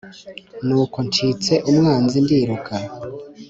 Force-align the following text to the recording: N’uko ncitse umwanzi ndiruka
N’uko 0.67 0.97
ncitse 1.07 1.53
umwanzi 1.69 2.17
ndiruka 2.25 2.73